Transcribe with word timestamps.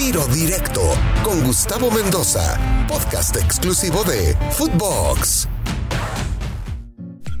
Tiro 0.00 0.26
Directo 0.28 0.80
con 1.22 1.44
Gustavo 1.44 1.90
Mendoza, 1.90 2.58
podcast 2.88 3.36
exclusivo 3.36 4.02
de 4.04 4.34
Footbox. 4.52 5.46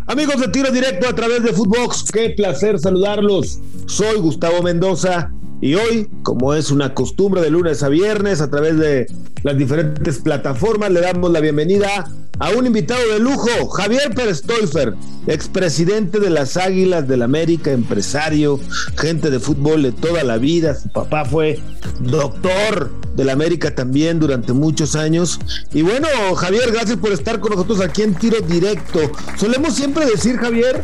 Amigos 0.06 0.38
de 0.38 0.48
Tiro 0.48 0.70
Directo 0.70 1.08
a 1.08 1.14
través 1.14 1.42
de 1.42 1.54
Footbox, 1.54 2.12
qué 2.12 2.34
placer 2.36 2.78
saludarlos. 2.78 3.60
Soy 3.86 4.18
Gustavo 4.18 4.62
Mendoza 4.62 5.32
y 5.62 5.72
hoy, 5.74 6.10
como 6.22 6.52
es 6.52 6.70
una 6.70 6.92
costumbre 6.92 7.40
de 7.40 7.48
lunes 7.48 7.82
a 7.82 7.88
viernes 7.88 8.42
a 8.42 8.50
través 8.50 8.76
de 8.76 9.06
las 9.42 9.56
diferentes 9.56 10.18
plataformas, 10.18 10.90
le 10.90 11.00
damos 11.00 11.30
la 11.30 11.40
bienvenida 11.40 12.10
a 12.40 12.50
un 12.50 12.66
invitado 12.66 13.00
de 13.10 13.20
lujo, 13.20 13.68
Javier 13.70 14.14
Pérez 14.14 14.42
Tolfer, 14.42 14.94
expresidente 15.26 16.20
de 16.20 16.30
las 16.30 16.56
Águilas 16.56 17.06
del 17.06 17.22
América, 17.22 17.72
empresario, 17.72 18.60
gente 18.96 19.30
de 19.30 19.40
fútbol 19.40 19.82
de 19.82 19.92
toda 19.92 20.24
la 20.24 20.38
vida. 20.38 20.74
Su 20.74 20.88
papá 20.88 21.24
fue 21.24 21.58
doctor 22.00 22.90
del 23.16 23.30
América 23.30 23.74
también 23.74 24.18
durante 24.18 24.52
muchos 24.52 24.96
años. 24.96 25.38
Y 25.72 25.82
bueno, 25.82 26.08
Javier, 26.36 26.70
gracias 26.72 26.96
por 26.96 27.12
estar 27.12 27.40
con 27.40 27.52
nosotros 27.52 27.80
aquí 27.80 28.02
en 28.02 28.14
Tiro 28.14 28.40
Directo. 28.40 29.00
Solemos 29.36 29.74
siempre 29.74 30.06
decir, 30.06 30.36
Javier, 30.36 30.82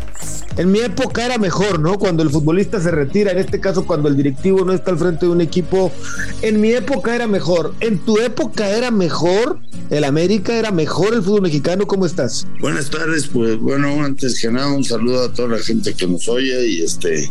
en 0.56 0.72
mi 0.72 0.80
época 0.80 1.24
era 1.24 1.38
mejor, 1.38 1.80
¿no? 1.80 1.98
Cuando 1.98 2.22
el 2.22 2.30
futbolista 2.30 2.80
se 2.80 2.90
retira, 2.90 3.32
en 3.32 3.38
este 3.38 3.60
caso 3.60 3.86
cuando 3.86 4.08
el 4.08 4.16
directivo 4.16 4.64
no 4.64 4.72
está 4.72 4.90
al 4.90 4.98
frente 4.98 5.26
de 5.26 5.32
un 5.32 5.40
equipo, 5.40 5.92
en 6.42 6.60
mi 6.60 6.72
época 6.72 7.14
era 7.14 7.26
mejor. 7.26 7.74
En 7.80 7.98
tu 7.98 8.18
época 8.18 8.68
era 8.68 8.90
mejor, 8.90 9.60
el 9.90 10.04
América 10.04 10.54
era 10.54 10.72
mejor 10.72 11.14
el 11.14 11.22
fútbol 11.22 11.42
mexicano, 11.42 11.86
¿cómo 11.86 12.06
estás? 12.06 12.46
Buenas 12.60 12.90
tardes, 12.90 13.28
pues 13.28 13.58
bueno, 13.58 14.04
antes 14.04 14.25
nada 14.50 14.72
un 14.72 14.84
saludo 14.84 15.24
a 15.24 15.32
toda 15.32 15.56
la 15.56 15.58
gente 15.58 15.94
que 15.94 16.06
nos 16.06 16.28
oye 16.28 16.68
y 16.68 16.82
este 16.82 17.30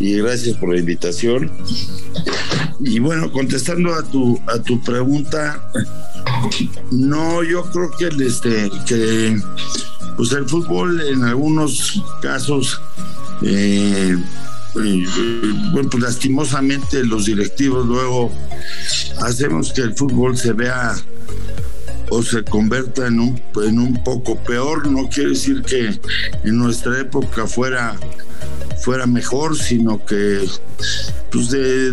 y 0.00 0.16
gracias 0.16 0.56
por 0.56 0.72
la 0.72 0.80
invitación. 0.80 1.50
Y 2.80 2.98
bueno, 2.98 3.30
contestando 3.30 3.94
a 3.94 4.02
tu 4.02 4.40
a 4.46 4.58
tu 4.58 4.82
pregunta, 4.82 5.70
no, 6.90 7.42
yo 7.42 7.62
creo 7.70 7.90
que 7.98 8.04
el 8.06 8.22
este 8.22 8.70
que 8.86 9.36
pues 10.16 10.32
el 10.32 10.48
fútbol 10.48 11.00
en 11.00 11.24
algunos 11.24 12.02
casos 12.20 12.80
eh, 13.42 14.16
bueno, 14.74 15.90
pues 15.90 16.02
lastimosamente 16.02 17.04
los 17.04 17.26
directivos 17.26 17.86
luego 17.86 18.32
hacemos 19.20 19.72
que 19.72 19.82
el 19.82 19.94
fútbol 19.94 20.36
se 20.36 20.52
vea 20.52 20.94
o 22.14 22.22
se 22.22 22.44
converta 22.44 23.06
en 23.06 23.20
un, 23.20 23.42
en 23.64 23.78
un 23.78 24.04
poco 24.04 24.36
peor. 24.36 24.86
No 24.86 25.08
quiere 25.08 25.30
decir 25.30 25.62
que 25.62 25.98
en 26.44 26.58
nuestra 26.58 27.00
época 27.00 27.46
fuera, 27.46 27.96
fuera 28.82 29.06
mejor, 29.06 29.56
sino 29.56 30.04
que 30.04 30.46
pues 31.32 31.50
de, 31.50 31.92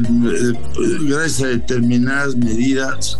gracias 1.08 1.42
a 1.42 1.48
determinadas 1.48 2.36
medidas 2.36 3.18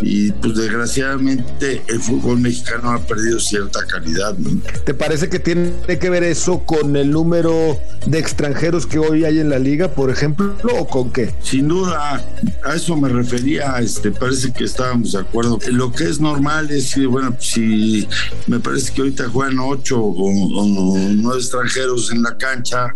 y 0.00 0.30
pues 0.32 0.54
desgraciadamente 0.54 1.82
el 1.88 2.00
fútbol 2.00 2.40
mexicano 2.40 2.90
ha 2.90 2.98
perdido 2.98 3.40
cierta 3.40 3.80
calidad. 3.86 4.36
¿Te 4.84 4.94
parece 4.94 5.28
que 5.28 5.38
tiene 5.38 5.72
que 5.98 6.10
ver 6.10 6.22
eso 6.22 6.60
con 6.64 6.96
el 6.96 7.10
número 7.10 7.78
de 8.06 8.18
extranjeros 8.18 8.86
que 8.86 8.98
hoy 8.98 9.24
hay 9.24 9.38
en 9.38 9.48
la 9.48 9.58
liga, 9.58 9.92
por 9.92 10.10
ejemplo, 10.10 10.54
o 10.78 10.86
con 10.86 11.10
qué? 11.12 11.34
Sin 11.42 11.68
duda, 11.68 12.22
a 12.64 12.74
eso 12.74 12.96
me 12.96 13.08
refería, 13.08 13.78
este, 13.78 14.10
parece 14.10 14.52
que 14.52 14.64
estábamos 14.64 15.12
de 15.12 15.20
acuerdo. 15.20 15.58
Lo 15.72 15.92
que 15.92 16.04
es 16.04 16.20
normal 16.20 16.70
es 16.70 16.94
que, 16.94 17.06
bueno, 17.06 17.32
pues, 17.32 17.46
si 17.46 18.06
me 18.46 18.60
parece 18.60 18.92
que 18.92 19.00
ahorita 19.00 19.28
juegan 19.30 19.58
ocho 19.58 20.00
o, 20.00 20.60
o 20.60 20.66
nueve 20.66 21.40
extranjeros 21.40 22.12
en 22.12 22.22
la 22.22 22.36
cancha 22.36 22.94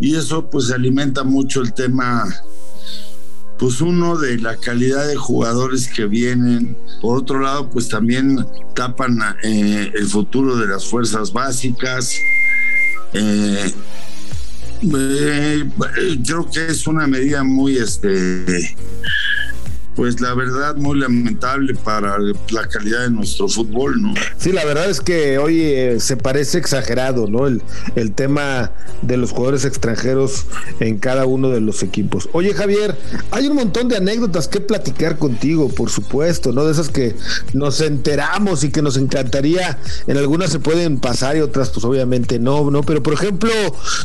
y 0.00 0.14
eso 0.14 0.48
pues 0.48 0.70
alimenta 0.70 1.24
mucho 1.24 1.60
el 1.60 1.67
tema 1.74 2.24
pues 3.58 3.80
uno 3.80 4.16
de 4.16 4.38
la 4.38 4.56
calidad 4.56 5.08
de 5.08 5.16
jugadores 5.16 5.88
que 5.88 6.06
vienen, 6.06 6.76
por 7.00 7.18
otro 7.18 7.40
lado 7.40 7.68
pues 7.68 7.88
también 7.88 8.46
tapan 8.74 9.18
eh, 9.42 9.90
el 9.94 10.06
futuro 10.06 10.56
de 10.56 10.68
las 10.68 10.86
fuerzas 10.86 11.32
básicas. 11.32 12.14
Eh, 13.12 13.72
eh, 14.80 15.68
creo 16.24 16.48
que 16.48 16.66
es 16.66 16.86
una 16.86 17.08
medida 17.08 17.42
muy 17.42 17.78
este 17.78 18.76
pues 19.98 20.20
la 20.20 20.32
verdad 20.32 20.76
muy 20.76 20.96
lamentable 20.96 21.74
para 21.74 22.18
la 22.50 22.68
calidad 22.68 23.00
de 23.00 23.10
nuestro 23.10 23.48
fútbol, 23.48 24.00
¿no? 24.00 24.14
Sí, 24.36 24.52
la 24.52 24.64
verdad 24.64 24.88
es 24.88 25.00
que 25.00 25.38
hoy 25.38 25.60
eh, 25.60 25.98
se 25.98 26.16
parece 26.16 26.58
exagerado, 26.58 27.26
¿no? 27.26 27.48
El, 27.48 27.62
el 27.96 28.12
tema 28.12 28.70
de 29.02 29.16
los 29.16 29.32
jugadores 29.32 29.64
extranjeros 29.64 30.46
en 30.78 30.98
cada 30.98 31.26
uno 31.26 31.50
de 31.50 31.60
los 31.60 31.82
equipos. 31.82 32.28
Oye, 32.30 32.54
Javier, 32.54 32.96
hay 33.32 33.48
un 33.48 33.56
montón 33.56 33.88
de 33.88 33.96
anécdotas 33.96 34.46
que 34.46 34.60
platicar 34.60 35.18
contigo, 35.18 35.68
por 35.68 35.90
supuesto, 35.90 36.52
¿no? 36.52 36.64
De 36.64 36.70
esas 36.70 36.90
que 36.90 37.16
nos 37.52 37.80
enteramos 37.80 38.62
y 38.62 38.70
que 38.70 38.82
nos 38.82 38.96
encantaría, 38.98 39.80
en 40.06 40.16
algunas 40.16 40.52
se 40.52 40.60
pueden 40.60 41.00
pasar 41.00 41.36
y 41.36 41.40
otras 41.40 41.70
pues 41.70 41.84
obviamente 41.84 42.38
no, 42.38 42.70
¿no? 42.70 42.84
Pero 42.84 43.02
por 43.02 43.14
ejemplo, 43.14 43.50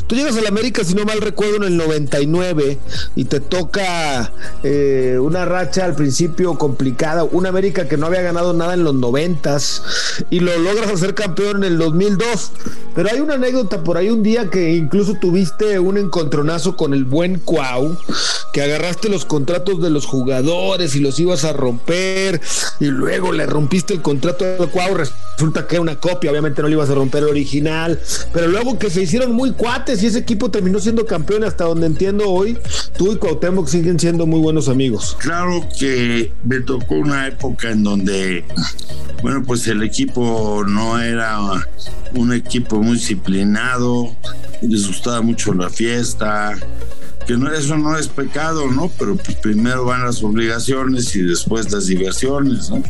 tú 0.08 0.16
llegas 0.16 0.36
a 0.36 0.40
la 0.40 0.48
América, 0.48 0.82
si 0.82 0.94
no 0.94 1.04
mal 1.04 1.20
recuerdo, 1.20 1.58
en 1.58 1.62
el 1.62 1.76
99 1.76 2.78
y 3.14 3.26
te 3.26 3.38
toca 3.38 4.32
eh, 4.64 5.18
una 5.20 5.44
racha 5.44 5.83
al 5.84 5.94
principio 5.94 6.56
complicada, 6.58 7.24
una 7.24 7.48
América 7.48 7.88
que 7.88 7.96
no 7.96 8.06
había 8.06 8.22
ganado 8.22 8.52
nada 8.52 8.74
en 8.74 8.84
los 8.84 8.94
noventas 8.94 9.82
y 10.30 10.40
lo 10.40 10.56
logras 10.58 10.90
hacer 10.90 11.14
campeón 11.14 11.58
en 11.58 11.64
el 11.64 11.78
2002. 11.78 12.52
Pero 12.94 13.08
hay 13.10 13.20
una 13.20 13.34
anécdota 13.34 13.82
por 13.82 13.96
ahí 13.96 14.10
un 14.10 14.22
día 14.22 14.50
que 14.50 14.74
incluso 14.74 15.14
tuviste 15.20 15.78
un 15.78 15.98
encontronazo 15.98 16.76
con 16.76 16.94
el 16.94 17.04
buen 17.04 17.38
Cuau, 17.38 17.96
que 18.52 18.62
agarraste 18.62 19.08
los 19.08 19.24
contratos 19.24 19.82
de 19.82 19.90
los 19.90 20.06
jugadores 20.06 20.94
y 20.94 21.00
los 21.00 21.18
ibas 21.18 21.44
a 21.44 21.52
romper 21.52 22.40
y 22.80 22.86
luego 22.86 23.32
le 23.32 23.46
rompiste 23.46 23.94
el 23.94 24.02
contrato 24.02 24.44
al 24.44 24.70
Cuau, 24.70 24.94
resulta 24.94 25.66
que 25.66 25.76
era 25.76 25.82
una 25.82 25.96
copia, 25.96 26.30
obviamente 26.30 26.62
no 26.62 26.68
le 26.68 26.74
ibas 26.74 26.90
a 26.90 26.94
romper 26.94 27.24
el 27.24 27.30
original, 27.30 28.00
pero 28.32 28.46
luego 28.46 28.78
que 28.78 28.90
se 28.90 29.02
hicieron 29.02 29.32
muy 29.32 29.52
cuates 29.52 30.02
y 30.02 30.06
ese 30.06 30.20
equipo 30.20 30.50
terminó 30.50 30.78
siendo 30.78 31.04
campeón 31.04 31.44
hasta 31.44 31.64
donde 31.64 31.86
entiendo 31.86 32.30
hoy, 32.30 32.58
tú 32.96 33.12
y 33.12 33.16
Cuauhtémoc 33.16 33.66
siguen 33.66 33.98
siendo 33.98 34.26
muy 34.26 34.40
buenos 34.40 34.68
amigos. 34.68 35.16
Claro 35.18 35.63
que 35.78 36.32
me 36.44 36.60
tocó 36.60 36.94
una 36.94 37.26
época 37.26 37.70
en 37.70 37.82
donde, 37.82 38.44
bueno, 39.22 39.42
pues 39.42 39.66
el 39.66 39.82
equipo 39.82 40.64
no 40.66 41.00
era 41.00 41.38
un 42.14 42.32
equipo 42.32 42.80
muy 42.82 42.96
disciplinado, 42.96 44.14
les 44.62 44.86
gustaba 44.86 45.20
mucho 45.22 45.52
la 45.54 45.68
fiesta, 45.68 46.56
que 47.26 47.36
no, 47.36 47.52
eso 47.52 47.76
no 47.76 47.96
es 47.96 48.08
pecado, 48.08 48.70
¿no? 48.70 48.90
Pero 48.98 49.16
pues 49.16 49.36
primero 49.36 49.84
van 49.84 50.04
las 50.04 50.22
obligaciones 50.22 51.14
y 51.16 51.22
después 51.22 51.72
las 51.72 51.86
diversiones, 51.86 52.70
¿no? 52.70 52.82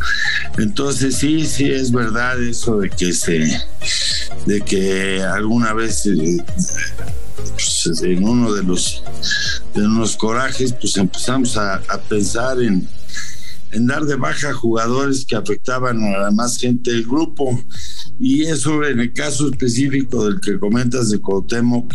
Entonces 0.58 1.16
sí, 1.16 1.46
sí 1.46 1.70
es 1.70 1.92
verdad 1.92 2.42
eso 2.42 2.78
de 2.78 2.90
que 2.90 3.12
se, 3.12 3.60
de 4.46 4.60
que 4.60 5.22
alguna 5.22 5.72
vez 5.72 6.06
eh, 6.06 6.38
pues, 7.36 8.02
en 8.02 8.24
uno 8.24 8.52
de 8.52 8.62
los 8.62 9.02
de 9.74 9.86
unos 9.86 10.16
corajes, 10.16 10.72
pues 10.72 10.96
empezamos 10.96 11.56
a, 11.56 11.82
pensar 12.08 12.62
en, 12.62 12.88
en 13.72 13.86
dar 13.86 14.04
de 14.04 14.14
baja 14.14 14.52
jugadores 14.52 15.24
que 15.26 15.36
afectaban 15.36 16.02
a 16.02 16.18
la 16.18 16.30
más 16.30 16.56
gente 16.56 16.92
del 16.92 17.04
grupo. 17.04 17.60
Y 18.20 18.44
eso 18.44 18.84
en 18.84 19.00
el 19.00 19.12
caso 19.12 19.48
específico 19.48 20.24
del 20.26 20.40
que 20.40 20.58
comentas 20.58 21.10
de 21.10 21.18
Cuauhtémoc, 21.18 21.92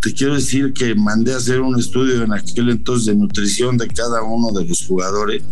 te 0.00 0.12
quiero 0.12 0.34
decir 0.34 0.72
que 0.72 0.94
mandé 0.94 1.32
a 1.32 1.36
hacer 1.36 1.60
un 1.60 1.78
estudio 1.78 2.22
en 2.22 2.32
aquel 2.32 2.70
entonces 2.70 3.06
de 3.06 3.14
nutrición 3.14 3.76
de 3.76 3.88
cada 3.88 4.22
uno 4.22 4.50
de 4.58 4.66
los 4.66 4.84
jugadores. 4.86 5.42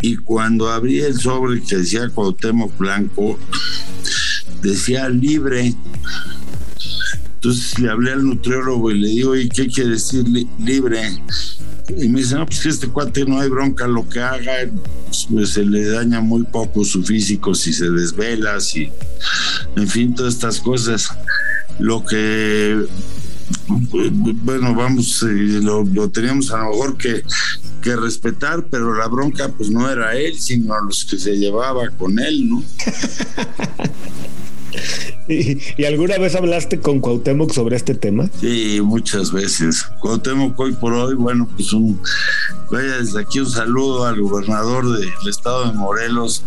Y 0.00 0.16
cuando 0.16 0.70
abrí 0.70 1.00
el 1.00 1.18
sobre 1.20 1.62
que 1.62 1.76
decía 1.76 2.08
Cuauhtémoc 2.08 2.76
Blanco, 2.78 3.38
decía 4.62 5.08
libre. 5.08 5.74
Entonces 7.42 7.76
le 7.80 7.90
hablé 7.90 8.12
al 8.12 8.24
nutriólogo 8.24 8.92
y 8.92 9.00
le 9.00 9.08
digo, 9.08 9.34
¿y 9.34 9.48
qué 9.48 9.66
quiere 9.66 9.90
decir 9.90 10.28
li 10.28 10.46
libre? 10.60 11.00
Y 11.88 12.08
me 12.08 12.20
dice, 12.20 12.36
no, 12.36 12.46
pues 12.46 12.60
que 12.60 12.68
este 12.68 12.86
cuate 12.86 13.24
no 13.24 13.40
hay 13.40 13.48
bronca, 13.48 13.88
lo 13.88 14.08
que 14.08 14.20
haga, 14.20 14.52
pues 15.28 15.50
se 15.50 15.64
le 15.64 15.88
daña 15.88 16.20
muy 16.20 16.44
poco 16.44 16.84
su 16.84 17.02
físico 17.02 17.52
si 17.56 17.72
se 17.72 17.90
desvela, 17.90 18.60
si, 18.60 18.92
en 19.74 19.88
fin, 19.88 20.14
todas 20.14 20.34
estas 20.34 20.60
cosas. 20.60 21.10
Lo 21.80 22.04
que, 22.04 22.86
bueno, 23.66 24.76
vamos, 24.76 25.24
eh, 25.24 25.58
lo, 25.62 25.82
lo 25.82 26.10
teníamos 26.10 26.52
a 26.52 26.58
lo 26.58 26.70
mejor 26.70 26.96
que, 26.96 27.24
que 27.82 27.96
respetar, 27.96 28.66
pero 28.70 28.94
la 28.94 29.08
bronca 29.08 29.48
pues 29.48 29.68
no 29.68 29.90
era 29.90 30.14
él, 30.14 30.38
sino 30.38 30.74
a 30.74 30.80
los 30.80 31.04
que 31.04 31.18
se 31.18 31.36
llevaba 31.36 31.90
con 31.90 32.20
él, 32.20 32.48
¿no? 32.48 32.62
¿Y, 35.32 35.58
¿Y, 35.76 35.84
alguna 35.84 36.18
vez 36.18 36.34
hablaste 36.34 36.80
con 36.80 37.00
Cuauhtémoc 37.00 37.52
sobre 37.52 37.76
este 37.76 37.94
tema? 37.94 38.28
Sí, 38.40 38.80
muchas 38.82 39.32
veces. 39.32 39.84
Cuauhtémoc 40.00 40.58
hoy 40.58 40.72
por 40.72 40.92
hoy, 40.92 41.14
bueno, 41.14 41.48
pues 41.56 41.72
un, 41.72 42.00
vaya 42.70 42.98
desde 42.98 43.20
aquí 43.20 43.40
un 43.40 43.50
saludo 43.50 44.04
al 44.04 44.20
gobernador 44.20 44.98
del 44.98 45.10
estado 45.28 45.66
de 45.66 45.72
Morelos, 45.72 46.42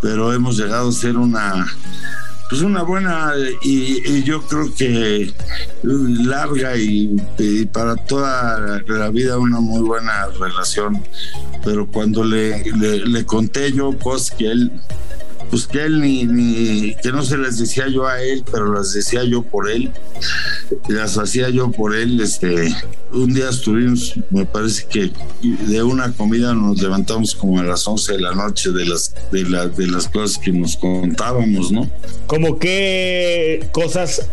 pero 0.00 0.32
hemos 0.32 0.56
llegado 0.56 0.88
a 0.88 0.92
ser 0.92 1.16
una, 1.16 1.66
pues 2.48 2.62
una 2.62 2.82
buena 2.82 3.32
y, 3.62 4.22
yo 4.22 4.42
creo 4.42 4.72
que 4.74 5.32
larga 5.82 6.76
y, 6.76 7.16
para 7.72 7.96
toda 7.96 8.82
la 8.86 9.10
vida 9.10 9.38
una 9.38 9.60
muy 9.60 9.82
buena 9.82 10.26
relación. 10.38 11.02
Pero 11.64 11.86
cuando 11.86 12.22
le, 12.22 12.62
le, 12.64 13.24
conté 13.24 13.72
yo 13.72 13.98
cosas 13.98 14.36
que 14.36 14.50
él 14.50 14.70
pues 15.50 15.66
que 15.66 15.84
él 15.84 16.00
ni, 16.00 16.24
ni, 16.24 16.94
que 16.96 17.12
no 17.12 17.22
se 17.22 17.36
las 17.36 17.58
decía 17.58 17.88
yo 17.88 18.06
a 18.06 18.20
él, 18.22 18.44
pero 18.50 18.72
las 18.72 18.92
decía 18.92 19.24
yo 19.24 19.42
por 19.42 19.70
él, 19.70 19.92
las 20.88 21.18
hacía 21.18 21.48
yo 21.50 21.70
por 21.70 21.94
él, 21.94 22.20
este, 22.20 22.74
un 23.12 23.32
día 23.32 23.48
estuvimos, 23.48 24.14
me 24.30 24.44
parece 24.44 24.86
que 24.86 25.12
de 25.42 25.82
una 25.82 26.12
comida 26.12 26.54
nos 26.54 26.80
levantamos 26.80 27.34
como 27.34 27.60
a 27.60 27.62
las 27.62 27.86
11 27.86 28.14
de 28.14 28.20
la 28.20 28.34
noche 28.34 28.70
de 28.70 28.84
las, 28.84 29.14
de, 29.30 29.44
de 29.44 29.86
las 29.86 30.08
cosas 30.08 30.38
que 30.38 30.52
nos 30.52 30.76
contábamos, 30.76 31.70
¿no? 31.70 31.88
Como 32.26 32.58
qué 32.58 33.68
cosas 33.72 34.28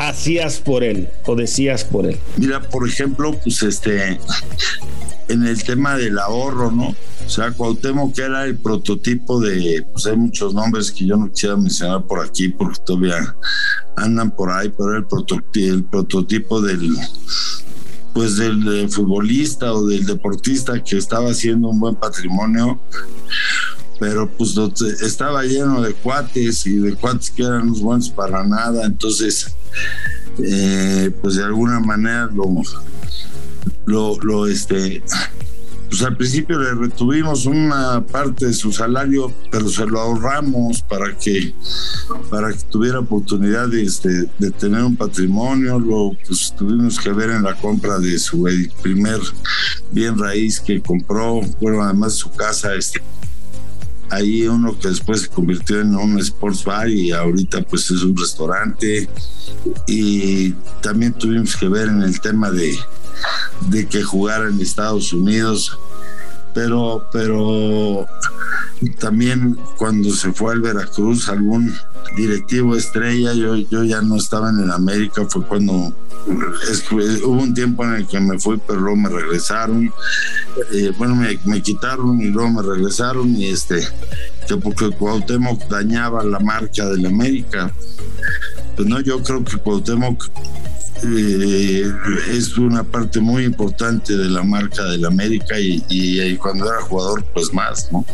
hacías 0.00 0.58
por 0.58 0.82
él 0.82 1.08
o 1.26 1.36
decías 1.36 1.84
por 1.84 2.06
él? 2.06 2.18
Mira, 2.36 2.60
por 2.60 2.88
ejemplo, 2.88 3.32
pues 3.42 3.62
este, 3.62 4.18
en 5.28 5.46
el 5.46 5.62
tema 5.62 5.96
del 5.96 6.18
ahorro, 6.18 6.70
¿no? 6.70 6.94
O 7.24 7.28
sea, 7.28 7.52
Cuauhtémoc 7.52 8.14
que 8.14 8.22
era 8.22 8.44
el 8.44 8.58
prototipo 8.58 9.40
de, 9.40 9.86
pues 9.92 10.06
hay 10.06 10.16
muchos 10.16 10.54
nombres 10.54 10.90
que 10.90 11.06
yo 11.06 11.16
no 11.16 11.30
quisiera 11.30 11.56
mencionar 11.56 12.04
por 12.04 12.24
aquí 12.24 12.48
porque 12.48 12.80
todavía 12.84 13.36
andan 13.96 14.34
por 14.34 14.50
ahí, 14.50 14.72
pero 14.76 14.96
el, 14.96 15.06
el 15.54 15.84
prototipo 15.84 16.60
del, 16.60 16.96
pues 18.14 18.36
del 18.36 18.88
futbolista 18.88 19.72
o 19.72 19.86
del 19.86 20.06
deportista 20.06 20.82
que 20.82 20.96
estaba 20.96 21.30
haciendo 21.30 21.68
un 21.68 21.78
buen 21.78 21.94
patrimonio, 21.94 22.80
pero 24.00 24.28
pues 24.28 24.56
estaba 25.02 25.44
lleno 25.44 25.82
de 25.82 25.92
cuates 25.92 26.66
y 26.66 26.76
de 26.78 26.94
cuates 26.94 27.30
que 27.30 27.42
eran 27.42 27.68
los 27.68 27.82
buenos 27.82 28.08
para 28.08 28.42
nada, 28.42 28.86
entonces 28.86 29.54
eh, 30.42 31.12
pues 31.20 31.36
de 31.36 31.44
alguna 31.44 31.78
manera 31.78 32.28
lo, 33.86 34.18
lo, 34.22 34.46
este 34.46 35.02
pues 35.90 36.02
al 36.02 36.16
principio 36.16 36.56
le 36.56 36.72
retuvimos 36.72 37.46
una 37.46 38.06
parte 38.06 38.46
de 38.46 38.52
su 38.52 38.72
salario, 38.72 39.34
pero 39.50 39.68
se 39.68 39.84
lo 39.84 40.00
ahorramos 40.00 40.82
para 40.82 41.16
que, 41.18 41.52
para 42.30 42.52
que 42.52 42.60
tuviera 42.70 43.00
oportunidad 43.00 43.66
de, 43.66 43.82
este, 43.82 44.30
de 44.38 44.50
tener 44.52 44.84
un 44.84 44.94
patrimonio. 44.94 45.80
Lo 45.80 46.12
pues, 46.28 46.54
tuvimos 46.56 46.96
que 47.00 47.10
ver 47.10 47.30
en 47.30 47.42
la 47.42 47.56
compra 47.56 47.98
de 47.98 48.16
su 48.20 48.48
primer 48.80 49.18
bien 49.90 50.16
raíz 50.16 50.60
que 50.60 50.80
compró, 50.80 51.40
bueno, 51.60 51.82
además 51.82 52.14
su 52.14 52.30
casa, 52.30 52.72
este, 52.76 53.02
ahí 54.10 54.46
uno 54.46 54.78
que 54.78 54.88
después 54.88 55.22
se 55.22 55.28
convirtió 55.28 55.80
en 55.80 55.94
un 55.94 56.18
sports 56.18 56.64
bar 56.64 56.88
y 56.88 57.12
ahorita 57.12 57.62
pues 57.62 57.90
es 57.90 58.02
un 58.02 58.16
restaurante. 58.16 59.08
Y 59.86 60.52
también 60.82 61.12
tuvimos 61.12 61.56
que 61.56 61.68
ver 61.68 61.88
en 61.88 62.02
el 62.02 62.20
tema 62.20 62.50
de 62.50 62.76
de 63.68 63.86
que 63.86 64.02
jugara 64.02 64.48
en 64.48 64.60
Estados 64.60 65.12
Unidos, 65.12 65.78
pero, 66.54 67.06
pero 67.12 68.06
también 68.88 69.58
cuando 69.76 70.10
se 70.10 70.32
fue 70.32 70.54
al 70.54 70.62
Veracruz, 70.62 71.28
algún 71.28 71.74
directivo 72.16 72.74
estrella, 72.74 73.34
yo, 73.34 73.56
yo 73.56 73.84
ya 73.84 74.00
no 74.00 74.16
estaba 74.16 74.50
en 74.50 74.60
el 74.60 74.70
América, 74.70 75.26
fue 75.28 75.44
cuando 75.44 75.94
hubo 77.24 77.42
un 77.42 77.54
tiempo 77.54 77.84
en 77.84 77.94
el 77.94 78.06
que 78.06 78.20
me 78.20 78.38
fui, 78.38 78.60
pero 78.66 78.80
luego 78.80 78.96
me 78.96 79.08
regresaron. 79.08 79.92
Eh, 80.72 80.92
bueno, 80.96 81.14
me, 81.14 81.38
me, 81.44 81.62
quitaron 81.62 82.20
y 82.20 82.26
luego 82.26 82.50
me 82.50 82.62
regresaron 82.62 83.34
y 83.36 83.46
este, 83.46 83.86
que 84.46 84.56
porque 84.56 84.90
Cuauhtémoc 84.90 85.68
dañaba 85.68 86.24
la 86.24 86.38
marca 86.38 86.86
del 86.88 87.06
América. 87.06 87.72
Pues 88.76 88.88
no, 88.88 89.00
yo 89.00 89.22
creo 89.22 89.44
que 89.44 89.56
Cuauhtémoc 89.58 90.28
eh, 91.02 91.92
es 92.30 92.56
una 92.58 92.84
parte 92.84 93.20
muy 93.20 93.44
importante 93.44 94.16
de 94.16 94.28
la 94.28 94.42
marca 94.42 94.84
del 94.84 95.04
América 95.06 95.58
y, 95.58 96.36
cuando 96.36 96.66
era 96.66 96.82
jugador 96.82 97.24
pues 97.32 97.52
más, 97.52 97.90
¿no? 97.90 98.04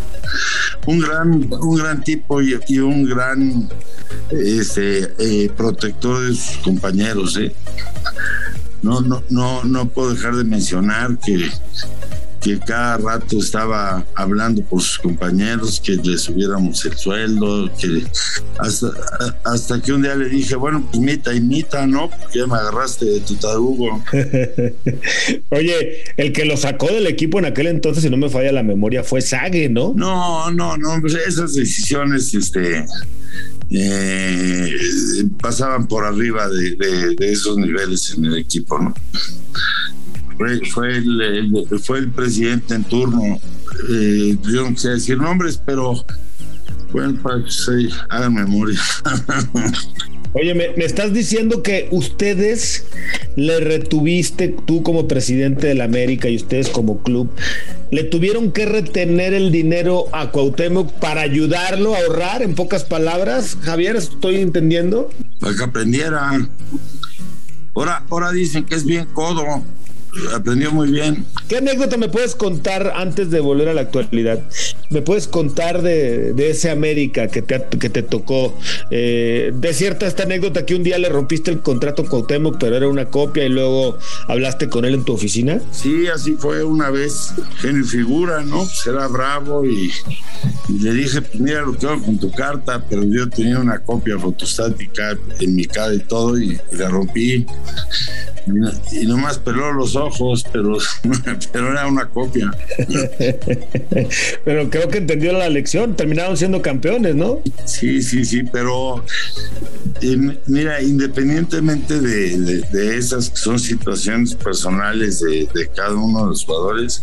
Un 0.87 1.01
gran, 1.01 1.49
un 1.53 1.77
gran 1.77 2.03
tipo 2.03 2.41
y, 2.41 2.79
un 2.79 3.05
gran 3.05 3.69
este, 4.31 5.13
eh, 5.19 5.51
protector 5.57 6.27
de 6.27 6.35
sus 6.35 6.59
compañeros, 6.59 7.37
¿eh? 7.37 7.55
No, 8.83 9.01
no, 9.01 9.23
no, 9.31 9.65
no 9.65 9.89
puedo 9.89 10.15
dejar 10.15 10.37
de 10.37 10.45
mencionar 10.45 11.19
que 11.19 11.51
que 12.47 12.61
cada 12.61 12.97
rato 12.99 13.39
estaba 13.39 14.07
hablando 14.15 14.63
por 14.63 14.81
sus 14.81 15.01
compañeros, 15.01 15.83
que 15.85 15.97
le 15.97 16.17
subiéramos 16.17 16.85
el 16.85 16.97
sueldo, 16.97 17.69
que 17.77 18.05
hasta, 18.61 18.87
hasta 19.43 19.83
que 19.83 19.93
un 19.93 20.03
día 20.03 20.15
le 20.15 20.29
dije, 20.29 20.55
bueno, 20.55 20.87
pues 20.89 21.03
mita 21.03 21.35
y 21.35 21.41
mita, 21.41 21.89
¿no? 21.89 22.09
Porque 22.09 22.39
ya 22.39 22.47
me 22.47 22.55
agarraste 22.55 23.05
de 23.05 23.21
tu 23.21 23.35
tarugo. 23.35 24.01
Oye, 25.51 26.05
el 26.17 26.33
que 26.33 26.45
lo 26.45 26.57
sacó 26.57 26.87
del 26.87 27.09
equipo 27.09 27.41
en 27.41 27.47
aquel 27.47 27.67
entonces, 27.67 28.05
si 28.05 28.11
no 28.11 28.17
me 28.17 28.31
falla 28.31 28.53
la 28.53 28.63
memoria, 28.63 29.03
fue 29.03 29.23
Sague, 29.23 29.69
¿no? 29.69 29.93
No, 29.97 30.49
no, 30.53 30.77
no, 30.77 31.01
pues 31.01 31.15
esas 31.15 31.55
decisiones, 31.55 32.33
este... 32.33 32.87
Eh, 33.69 34.73
pasaban 35.43 35.89
por 35.89 36.05
arriba 36.05 36.49
de, 36.49 36.77
de 36.77 37.33
esos 37.33 37.59
niveles 37.59 38.15
en 38.17 38.27
el 38.27 38.39
equipo, 38.39 38.79
¿no? 38.79 38.95
Fue, 40.37 40.61
fue, 40.67 40.97
el, 40.97 41.67
fue 41.83 41.99
el 41.99 42.11
presidente 42.11 42.75
en 42.75 42.85
turno. 42.85 43.41
Eh, 43.91 44.37
yo 44.43 44.71
no 44.71 44.77
sé 44.77 44.91
decir 44.91 45.19
nombres, 45.19 45.61
pero 45.65 46.05
bueno, 46.93 47.19
para 47.23 47.43
que 47.45 47.51
se 47.51 47.89
hagan 48.09 48.35
memoria. 48.35 48.81
Oye, 50.39 50.55
me, 50.55 50.67
estás 50.85 51.15
diciendo 51.15 51.63
que 51.63 51.89
ustedes 51.91 52.85
le 53.37 53.59
retuviste, 53.59 54.49
tú 54.49 54.83
como 54.83 55.09
presidente 55.09 55.67
de 55.67 55.75
la 55.75 55.85
América 55.85 56.29
y 56.29 56.37
ustedes 56.37 56.69
como 56.69 57.03
club, 57.03 57.31
le 57.91 58.05
tuvieron 58.05 58.53
que 58.53 58.67
retener 58.67 59.33
el 59.33 59.51
dinero 59.51 60.09
a 60.13 60.33
Cuauhtémoc 60.33 60.93
para 60.93 61.23
ayudarlo 61.23 61.95
a 61.95 62.01
ahorrar, 62.01 62.43
en 62.43 62.55
pocas 62.55 62.85
palabras. 62.85 63.57
Javier, 63.63 63.97
¿estoy 63.97 64.37
entendiendo? 64.37 65.09
Para 65.41 65.57
que 65.57 65.65
aprendiera. 65.65 66.47
Ahora, 67.75 68.05
ahora 68.11 68.31
dicen 68.31 68.65
que 68.65 68.75
es 68.75 68.85
bien 68.85 69.07
codo 69.15 69.65
aprendió 70.35 70.73
muy 70.73 70.91
bien. 70.91 71.25
¿Qué 71.49 71.59
anécdota 71.59 71.97
me 71.97 72.09
puedes 72.09 72.35
contar 72.35 72.93
antes 72.97 73.31
de 73.31 73.41
volver 73.41 73.69
a 73.69 73.75
la 73.75 73.83
actualidad? 73.83 74.41
¿Me 74.91 75.03
puedes 75.03 75.29
contar 75.29 75.83
de, 75.83 76.35
ese 76.39 76.71
América 76.71 77.29
que 77.29 77.43
te, 77.43 77.63
que 77.79 77.91
te 77.91 78.03
tocó? 78.03 78.57
Eh, 78.91 79.53
de 79.55 79.75
cierta 79.75 80.07
esta 80.07 80.25
anécdota 80.25 80.65
que 80.65 80.75
un 80.75 80.83
día 80.83 80.99
le 80.99 81.09
rompiste 81.09 81.51
el 81.51 81.61
contrato 81.61 82.05
con 82.05 82.21
Cuauhtémoc, 82.21 82.59
pero 82.59 82.77
era 82.77 82.89
una 82.89 83.07
copia 83.07 83.45
y 83.45 83.49
luego 83.49 83.99
hablaste 84.29 84.69
con 84.69 84.85
él 84.85 84.95
en 84.95 85.05
tu 85.05 85.13
oficina. 85.13 85.61
Sí, 85.71 86.07
así 86.09 86.35
fue 86.35 86.63
una 86.63 86.91
vez. 86.91 87.33
Genio 87.59 87.85
figura, 87.85 88.43
¿no? 88.43 88.59
Pues 88.59 88.87
era 88.87 89.07
bravo 89.09 89.65
y, 89.65 89.93
le 90.81 90.93
dije, 90.93 91.23
pues 91.23 91.41
mira 91.41 91.63
lo 91.63 91.77
que 91.77 91.87
hago 91.87 92.03
con 92.03 92.19
tu 92.19 92.31
carta, 92.31 92.85
pero 92.89 93.05
yo 93.05 93.29
tenía 93.29 93.59
una 93.59 93.79
copia 93.81 94.19
fotostática 94.19 95.17
en 95.41 95.55
mi 95.55 95.65
cara 95.65 95.95
y 95.95 96.01
todo 96.01 96.39
y, 96.39 96.61
y 96.73 96.77
la 96.77 96.89
rompí 96.89 97.47
y 98.93 99.07
nomás 99.07 99.39
peló 99.39 99.73
los 99.73 99.97
ojos, 99.97 100.45
pero, 100.53 100.79
pero 101.53 101.73
era 101.73 101.87
una 101.87 102.07
copia. 102.09 102.51
pero 104.45 104.71
creo 104.71 104.89
que 104.89 104.99
entendió 104.99 105.33
la 105.33 105.49
lección, 105.49 105.97
terminaron 105.97 106.37
siendo 106.37 106.63
campeones, 106.63 107.17
¿no? 107.17 107.41
Sí, 107.65 108.03
sí, 108.03 108.25
sí, 108.25 108.45
pero 108.45 109.05
mira, 110.47 110.81
independientemente 110.81 112.01
de, 112.01 112.97
esas 112.97 113.31
que 113.31 113.37
son 113.37 113.59
situaciones 113.59 114.35
personales 114.35 115.21
de, 115.21 115.49
cada 115.75 115.95
uno 115.95 116.23
de 116.23 116.27
los 116.29 116.45
jugadores, 116.45 117.03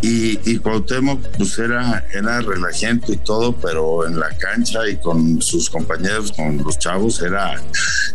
y, 0.00 0.38
y 0.50 0.58
Cuauhtémoc 0.58 1.20
pues 1.36 1.58
era, 1.58 2.06
era 2.12 2.40
relajante 2.40 3.12
y 3.12 3.16
todo, 3.18 3.54
pero 3.56 4.06
en 4.06 4.18
la 4.18 4.30
cancha 4.36 4.88
y 4.88 4.96
con 4.96 5.40
sus 5.40 5.68
compañeros, 5.68 6.32
con 6.32 6.58
los 6.58 6.78
chavos, 6.78 7.20
era 7.22 7.60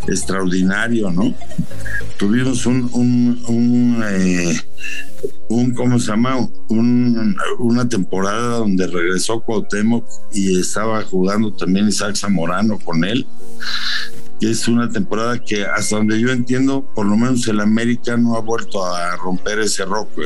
extraordinario, 0.08 1.12
¿no? 1.12 1.34
Tuvimos 2.18 2.39
un, 2.66 2.90
un, 2.94 3.44
un, 3.48 4.04
eh, 4.08 4.62
un 5.50 5.74
¿cómo 5.74 6.00
se 6.00 6.08
llama? 6.08 6.50
una 6.70 7.90
temporada 7.90 8.58
donde 8.58 8.88
regresó 8.88 9.42
Cuauhtémoc 9.42 10.06
y 10.34 10.60
estaba 10.60 11.04
jugando 11.04 11.54
también 11.54 11.88
Isaac 11.90 12.16
Zamorano 12.16 12.80
con 12.80 13.04
él 13.04 13.26
es 14.42 14.68
una 14.68 14.90
temporada 14.90 15.38
que 15.40 15.66
hasta 15.66 15.98
donde 15.98 16.20
yo 16.20 16.30
entiendo, 16.30 16.86
por 16.96 17.06
lo 17.06 17.18
menos 17.18 17.48
el 17.48 17.60
América 17.60 18.16
no 18.16 18.36
ha 18.36 18.42
vuelto 18.42 18.86
a 18.86 19.16
romper 19.18 19.60
ese, 19.60 19.84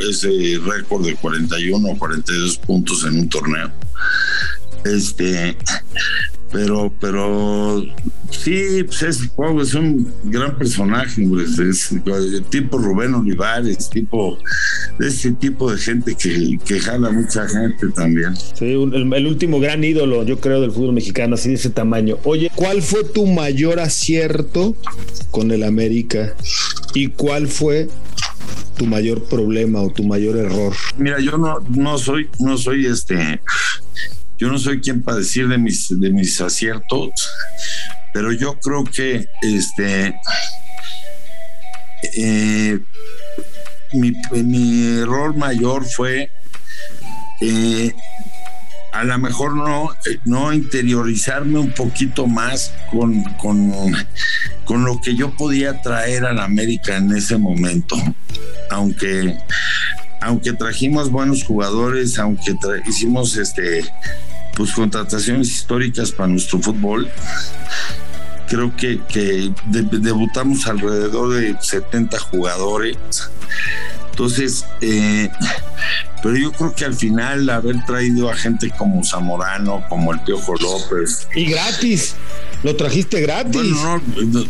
ese 0.10 0.60
récord 0.64 1.06
de 1.06 1.16
41 1.16 1.90
o 1.90 1.98
42 1.98 2.58
puntos 2.58 3.06
en 3.06 3.20
un 3.20 3.30
torneo. 3.30 3.72
Este, 4.86 5.58
pero, 6.52 6.94
pero 7.00 7.84
Sí, 8.40 8.84
pues 8.84 9.02
es, 9.04 9.22
es 9.62 9.74
un 9.74 10.14
gran 10.26 10.58
personaje, 10.58 11.26
es, 11.68 11.94
tipo 12.50 12.78
Rubén 12.78 13.14
Olivares, 13.14 13.90
tipo 13.90 14.38
ese 15.00 15.32
tipo 15.32 15.72
de 15.72 15.78
gente 15.78 16.16
que, 16.16 16.58
que 16.66 16.80
jala 16.80 17.12
mucha 17.12 17.48
gente 17.48 17.88
también. 17.96 18.36
Sí, 18.36 18.66
el, 18.66 19.28
último 19.28 19.60
gran 19.60 19.84
ídolo, 19.84 20.24
yo 20.24 20.40
creo, 20.40 20.62
del 20.62 20.72
fútbol 20.72 20.94
mexicano, 20.94 21.36
así 21.36 21.50
de 21.50 21.56
ese 21.56 21.70
tamaño. 21.70 22.18
Oye, 22.24 22.52
¿cuál 22.56 22.82
fue 22.82 23.04
tu 23.04 23.28
mayor 23.28 23.80
acierto 23.80 24.76
con 25.32 25.52
el 25.52 25.64
América? 25.64 26.34
¿Y 26.94 27.08
cuál 27.08 27.48
fue 27.48 27.88
tu 28.78 28.86
mayor 28.86 29.24
problema 29.24 29.82
o 29.82 29.90
tu 29.90 30.04
mayor 30.04 30.36
error? 30.38 30.74
Mira, 30.98 31.20
yo 31.20 31.38
no, 31.38 31.60
no 31.70 31.98
soy, 31.98 32.30
no 32.40 32.58
soy 32.58 32.88
este, 32.88 33.40
yo 34.38 34.52
no 34.52 34.58
soy 34.58 34.82
quien 34.82 35.02
para 35.02 35.20
decir 35.20 35.48
de 35.48 35.58
mis, 35.58 35.88
de 36.00 36.10
mis 36.10 36.42
aciertos, 36.42 37.12
pero 38.14 38.32
yo 38.32 38.60
creo 38.60 38.84
que 38.84 39.28
este 39.42 40.16
eh, 42.16 42.80
mi, 43.94 44.88
error 45.00 45.36
mayor 45.36 45.86
fue 45.86 46.30
eh, 47.42 47.94
a 48.94 49.04
lo 49.04 49.18
mejor 49.18 49.56
no, 49.56 49.90
no 50.24 50.54
interiorizarme 50.54 51.58
un 51.58 51.72
poquito 51.72 52.28
más 52.28 52.74
con, 52.92 53.24
con, 54.66 54.86
lo 54.86 55.02
que 55.02 55.16
yo 55.16 55.36
podía 55.36 55.82
traer 55.82 56.26
a 56.26 56.34
la 56.34 56.44
América 56.44 56.98
en 56.98 57.12
ese 57.12 57.38
momento. 57.38 57.96
Aunque, 58.70 59.36
aunque 60.22 60.54
trajimos 60.54 61.10
buenos 61.10 61.44
jugadores, 61.44 62.20
aunque 62.20 62.56
hicimos 62.88 63.36
este 63.36 63.84
pues 64.56 64.72
contrataciones 64.72 65.48
históricas 65.48 66.12
para 66.12 66.28
nuestro 66.28 66.60
fútbol, 66.60 67.10
creo 68.54 68.76
que, 68.76 69.52
debutamos 69.66 70.68
alrededor 70.68 71.34
de 71.34 71.56
70 71.60 72.20
jugadores. 72.20 72.98
Entonces, 74.12 74.64
eh, 74.82 75.30
pero 76.22 76.38
yo 76.38 76.52
creo 76.52 76.76
que 76.76 76.86
al 76.86 76.94
final 76.94 77.50
haber 77.50 77.84
traído 77.86 78.30
a 78.30 78.36
gente 78.36 78.70
como 78.78 79.04
Zamorano, 79.04 79.84
como 79.90 80.14
el 80.14 80.20
Piojo 80.22 80.54
López. 80.56 81.28
Y 81.36 81.46
gratis. 81.46 82.16
Lo 82.64 82.76
trajiste 82.76 83.20
gratis. 83.20 83.56
Bueno, 83.56 84.02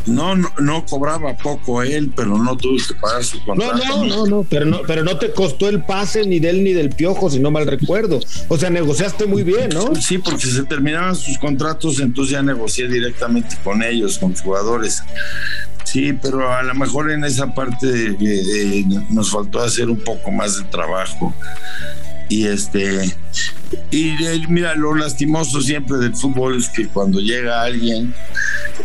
no, 0.06 0.36
no, 0.36 0.54
no, 0.60 0.86
cobraba 0.86 1.36
poco 1.36 1.82
él, 1.82 2.12
pero 2.16 2.38
no 2.38 2.56
tuve 2.56 2.78
que 2.88 2.94
pagar 2.94 3.24
su 3.24 3.44
contrato. 3.44 3.78
No, 3.78 4.06
no, 4.06 4.06
no, 4.06 4.26
no, 4.26 4.44
pero 4.44 4.66
no, 4.66 4.82
pero 4.86 5.04
no 5.04 5.18
te 5.18 5.32
costó 5.32 5.68
el 5.68 5.84
pase 5.84 6.26
ni 6.26 6.40
de 6.40 6.52
él 6.52 6.64
ni 6.64 6.74
del 6.74 6.90
piojo, 6.90 7.30
si 7.30 7.40
no 7.40 7.50
mal 7.50 7.66
recuerdo. 7.66 8.20
O 8.50 8.58
sea, 8.58 8.70
negociaste 8.70 9.26
muy 9.26 9.44
bien, 9.44 9.70
¿no? 9.70 9.96
Sí, 9.96 10.20
porque 10.20 10.46
se 10.46 10.64
terminaban 10.64 11.16
sus 11.16 11.38
contratos, 11.40 12.00
entonces 12.00 12.34
ya 12.34 12.44
negocié 12.44 12.88
directamente 12.88 13.58
con 13.64 13.82
ellos, 13.82 14.20
con 14.20 14.36
jugadores. 14.36 15.02
Sí, 15.84 16.14
pero 16.14 16.52
a 16.52 16.64
lo 16.64 16.74
mejor 16.76 17.12
en 17.12 17.24
esa 17.24 17.54
parte 17.54 18.16
eh, 18.20 18.86
nos 19.10 19.32
faltó 19.32 19.60
hacer 19.60 19.90
un 19.90 20.00
poco 20.00 20.32
más 20.32 20.58
de 20.58 20.64
trabajo. 20.66 21.34
Y 22.30 22.48
este, 22.48 23.14
y 23.92 24.16
mira, 24.50 24.76
lo 24.76 24.96
lastimoso 24.96 25.62
siempre 25.62 25.98
del 25.98 26.16
fútbol 26.16 26.58
es 26.58 26.70
que 26.70 26.88
cuando 26.88 27.20
llega 27.20 27.62
alguien, 27.62 28.14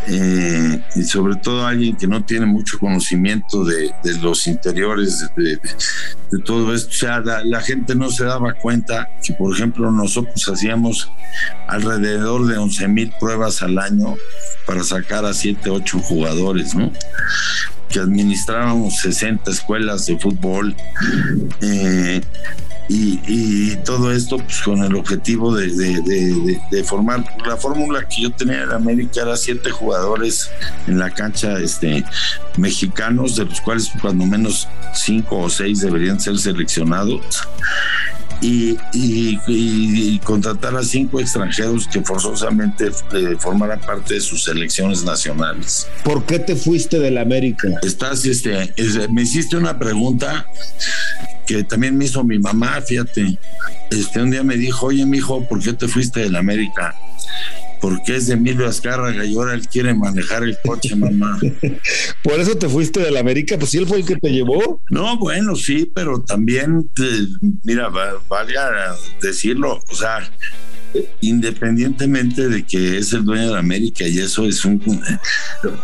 eh, 0.06 0.82
y 0.96 1.02
sobre 1.04 1.36
todo 1.36 1.66
alguien 1.66 1.96
que 1.96 2.06
no 2.06 2.24
tiene 2.24 2.46
mucho 2.46 2.78
conocimiento 2.78 3.64
de, 3.64 3.92
los 4.20 4.46
interiores 4.46 5.26
de, 5.36 5.58
todo 6.44 6.74
esto, 6.74 6.90
o 6.90 6.92
sea, 6.92 7.20
la, 7.20 7.60
gente 7.60 7.94
no 7.94 8.10
se 8.10 8.24
daba 8.24 8.54
cuenta 8.54 9.08
que, 9.22 9.32
por 9.34 9.54
ejemplo, 9.54 9.90
nosotros 9.90 10.48
hacíamos 10.48 11.10
alrededor 11.68 12.46
de 12.46 12.58
11 12.58 12.88
mil 12.88 13.12
pruebas 13.18 13.62
al 13.62 13.78
año 13.78 14.16
para 14.66 14.82
sacar 14.84 15.24
a 15.24 15.32
7, 15.32 15.70
8 15.70 15.98
jugadores, 16.00 16.74
¿no? 16.74 16.92
Que 17.88 18.00
administrábamos 18.00 18.98
60 18.98 19.50
escuelas 19.50 20.06
de 20.06 20.18
fútbol. 20.18 20.74
Eh, 21.60 22.20
y, 22.90 23.76
todo 23.84 24.12
esto 24.12 24.38
pues, 24.38 24.62
con 24.62 24.82
el 24.82 24.94
objetivo 24.96 25.54
de, 25.54 26.82
formar 26.84 27.22
la 27.46 27.56
fórmula 27.56 28.06
que 28.08 28.22
yo 28.22 28.30
tenía 28.30 28.62
en 28.62 28.72
América 28.72 29.22
era 29.22 29.36
siete 29.36 29.70
jugadores 29.70 30.50
en 30.86 30.98
la 30.98 31.10
cancha 31.10 31.58
este, 31.58 32.02
mexicanos, 32.56 33.36
de 33.36 33.44
los 33.44 33.60
cuales 33.60 33.90
cuando 34.00 34.24
menos 34.24 34.68
cinco 34.94 35.38
o 35.38 35.50
seis 35.50 35.80
deberían 35.80 36.18
ser 36.18 36.38
seleccionados. 36.38 37.20
Y, 38.40 40.18
contratar 40.24 40.76
a 40.76 40.82
cinco 40.82 41.20
extranjeros 41.20 41.88
que 41.88 42.00
forzosamente 42.02 42.86
eh, 42.86 43.36
formaran 43.38 43.80
parte 43.80 44.14
de 44.14 44.20
sus 44.20 44.44
selecciones 44.44 45.04
nacionales. 45.04 45.88
¿Por 46.04 46.24
qué 46.24 46.38
te 46.38 46.54
fuiste 46.54 46.98
del 46.98 47.18
América? 47.18 47.68
Estás, 47.82 48.24
este, 48.24 48.72
me 49.10 49.22
hiciste 49.22 49.56
una 49.56 49.78
pregunta 49.78 50.46
que 51.46 51.64
también 51.64 51.96
me 51.96 52.04
hizo 52.04 52.22
mi 52.24 52.38
mamá, 52.38 52.80
fíjate. 52.82 53.38
Este, 53.90 54.20
un 54.20 54.30
día 54.30 54.42
me 54.42 54.56
dijo, 54.56 54.86
oye, 54.86 55.06
mijo, 55.06 55.44
¿por 55.48 55.62
qué 55.62 55.72
te 55.72 55.88
fuiste 55.88 56.20
del 56.20 56.36
América? 56.36 56.94
Porque 57.80 58.16
es 58.16 58.26
de 58.26 58.34
Emilio 58.34 58.66
Azcárraga 58.66 59.24
y 59.24 59.34
ahora 59.34 59.54
él 59.54 59.66
quiere 59.68 59.94
manejar 59.94 60.42
el 60.42 60.56
coche, 60.64 60.94
mamá. 60.96 61.38
¿Por 62.22 62.40
eso 62.40 62.56
te 62.56 62.68
fuiste 62.68 63.00
del 63.00 63.16
América? 63.16 63.56
Pues 63.58 63.70
sí, 63.70 63.78
él 63.78 63.86
fue 63.86 63.98
el 63.98 64.06
que 64.06 64.16
te 64.16 64.30
llevó. 64.30 64.80
No, 64.90 65.18
bueno, 65.18 65.56
sí, 65.56 65.90
pero 65.94 66.22
también, 66.22 66.90
mira, 67.62 67.88
valga 68.28 68.96
decirlo, 69.20 69.82
o 69.88 69.94
sea, 69.94 70.28
independientemente 71.20 72.48
de 72.48 72.64
que 72.64 72.98
es 72.98 73.12
el 73.12 73.24
dueño 73.24 73.52
de 73.52 73.58
América 73.58 74.06
y 74.06 74.18
eso 74.18 74.46
es 74.46 74.64
un 74.64 74.80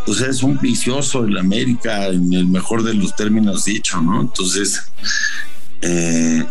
o 0.06 0.14
sea 0.14 0.28
es 0.28 0.42
un 0.42 0.58
vicioso 0.58 1.24
el 1.24 1.36
América 1.36 2.06
en 2.06 2.32
el 2.32 2.46
mejor 2.46 2.82
de 2.82 2.94
los 2.94 3.14
términos 3.14 3.64
dicho 3.64 4.00
no 4.00 4.22
entonces 4.22 4.82
eh, 5.82 6.44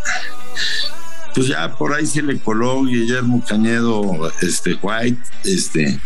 pues 1.34 1.48
ya 1.48 1.76
por 1.76 1.94
ahí 1.94 2.06
se 2.06 2.22
le 2.22 2.38
coló 2.40 2.84
Guillermo 2.84 3.44
Cañedo 3.48 4.32
este 4.42 4.78
White 4.82 5.22
este 5.46 6.00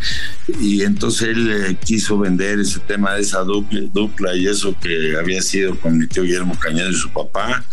y 0.60 0.84
entonces 0.84 1.30
él 1.30 1.52
eh, 1.52 1.78
quiso 1.84 2.18
vender 2.18 2.60
ese 2.60 2.80
tema 2.80 3.14
de 3.14 3.22
esa 3.22 3.40
dupla, 3.40 3.82
dupla 3.94 4.36
y 4.36 4.48
eso 4.48 4.76
que 4.80 5.18
había 5.18 5.42
sido 5.42 5.78
con 5.80 5.98
mi 5.98 6.08
tío 6.08 6.24
Guillermo 6.24 6.58
Cañedo 6.60 6.90
y 6.90 6.96
su 6.96 7.10
papá 7.10 7.66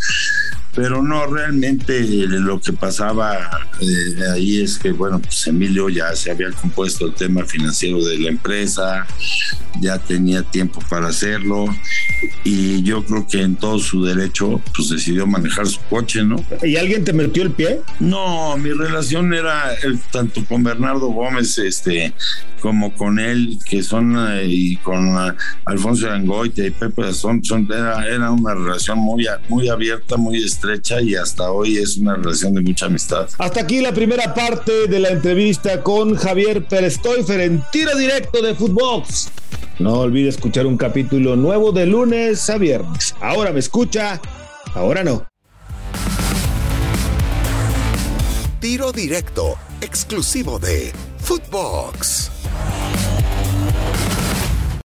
pero 0.75 1.03
no 1.03 1.27
realmente 1.27 2.01
lo 2.27 2.61
que 2.61 2.73
pasaba 2.73 3.69
eh, 3.81 4.31
ahí 4.33 4.63
es 4.63 4.79
que 4.79 4.93
bueno 4.93 5.21
pues 5.21 5.47
Emilio 5.47 5.89
ya 5.89 6.15
se 6.17 6.31
había 6.31 6.51
compuesto 6.51 7.07
el 7.07 7.15
tema 7.15 7.45
financiero 7.45 8.05
de 8.05 8.19
la 8.19 8.29
empresa 8.29 9.07
ya 9.81 9.99
tenía 9.99 10.43
tiempo 10.43 10.81
para 10.89 11.09
hacerlo 11.09 11.67
y 12.45 12.83
yo 12.83 13.05
creo 13.05 13.27
que 13.27 13.43
en 13.43 13.57
todo 13.57 13.79
su 13.79 14.05
derecho 14.05 14.61
pues 14.75 14.89
decidió 14.91 15.27
manejar 15.27 15.67
su 15.67 15.81
coche 15.91 16.23
no 16.25 16.45
y 16.63 16.77
alguien 16.77 17.05
te 17.05 17.13
metió 17.13 17.43
el 17.43 17.51
pie 17.53 17.81
no 18.01 18.57
mi 18.57 18.71
relación 18.71 19.33
era 19.33 19.77
tanto 20.13 20.45
con 20.45 20.63
Bernardo 20.63 21.09
Gómez 21.09 21.59
este 21.59 22.13
como 22.65 22.95
con 22.95 23.19
él 23.19 23.59
que 23.69 23.83
son 23.83 24.17
eh, 24.17 24.47
y 24.47 24.77
con 24.77 25.15
uh, 25.15 25.35
Alfonso 25.67 26.11
Angoite 26.11 26.69
y 26.69 26.71
Pepe 26.71 27.13
son, 27.13 27.45
son 27.45 27.69
era, 27.71 28.09
era 28.09 28.31
una 28.31 28.55
relación 28.55 29.01
muy 29.01 29.27
muy 29.51 29.69
abierta 29.69 30.17
muy 30.17 30.43
estrecha 30.43 30.99
y 31.03 31.15
hasta 31.15 31.51
hoy 31.51 31.77
es 31.77 31.99
una 31.99 32.15
relación 32.15 32.55
de 32.55 32.63
mucha 32.63 32.87
amistad. 32.87 33.29
Hasta 33.37 33.61
aquí 33.61 33.83
la 33.83 33.93
primera 33.93 34.33
parte 34.33 34.89
de 34.89 34.99
la 34.99 35.11
entrevista 35.11 35.83
con 35.83 36.15
Javier 36.15 36.65
Pérez 36.65 36.99
en 37.29 37.63
tiro 37.71 37.95
directo 37.99 38.41
de 38.41 38.55
Footbox. 38.55 39.31
No 39.79 40.01
olvide 40.01 40.31
escuchar 40.31 40.65
un 40.65 40.79
capítulo 40.79 41.37
nuevo 41.37 41.71
de 41.71 41.85
lunes 41.85 42.49
a 42.49 42.57
viernes. 42.57 43.15
Ahora 43.21 43.53
me 43.53 43.59
escucha, 43.59 44.23
ahora 44.73 45.05
no. 45.05 45.27
Tiro 48.59 48.91
directo, 48.91 49.59
exclusivo 49.83 50.59
de 50.59 50.95
Footbox. 51.19 52.34